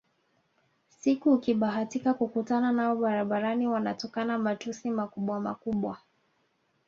Siku 0.89 1.33
ukibahatika 1.33 2.13
kukutana 2.13 2.71
nao 2.71 2.95
barabarani 2.95 3.67
wanatukana 3.67 4.37
matusi 4.39 4.89
makubwamakubwa 4.91 5.97